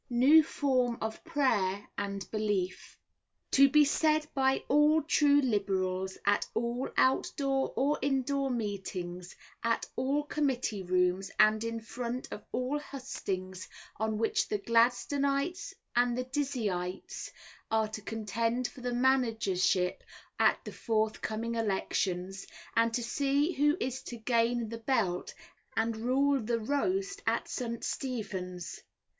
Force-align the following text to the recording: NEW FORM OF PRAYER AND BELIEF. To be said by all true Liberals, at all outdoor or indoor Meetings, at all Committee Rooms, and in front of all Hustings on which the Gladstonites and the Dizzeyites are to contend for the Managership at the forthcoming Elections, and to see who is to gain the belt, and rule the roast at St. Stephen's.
NEW 0.09 0.41
FORM 0.41 0.97
OF 0.99 1.23
PRAYER 1.25 1.87
AND 1.95 2.25
BELIEF. 2.31 2.97
To 3.51 3.69
be 3.69 3.85
said 3.85 4.25
by 4.33 4.63
all 4.67 5.03
true 5.03 5.39
Liberals, 5.41 6.17
at 6.25 6.43
all 6.55 6.89
outdoor 6.97 7.71
or 7.75 7.99
indoor 8.01 8.49
Meetings, 8.49 9.35
at 9.63 9.85
all 9.95 10.23
Committee 10.23 10.81
Rooms, 10.81 11.29
and 11.39 11.63
in 11.63 11.79
front 11.81 12.29
of 12.31 12.43
all 12.51 12.79
Hustings 12.79 13.67
on 13.99 14.17
which 14.17 14.47
the 14.47 14.57
Gladstonites 14.57 15.75
and 15.95 16.17
the 16.17 16.25
Dizzeyites 16.25 17.29
are 17.69 17.87
to 17.89 18.01
contend 18.01 18.67
for 18.69 18.81
the 18.81 18.93
Managership 18.95 20.01
at 20.39 20.65
the 20.65 20.71
forthcoming 20.73 21.53
Elections, 21.53 22.47
and 22.75 22.91
to 22.95 23.03
see 23.03 23.51
who 23.51 23.77
is 23.79 24.01
to 24.01 24.17
gain 24.17 24.67
the 24.69 24.79
belt, 24.79 25.35
and 25.77 25.95
rule 25.95 26.41
the 26.41 26.57
roast 26.59 27.21
at 27.27 27.47
St. 27.47 27.83
Stephen's. 27.83 28.81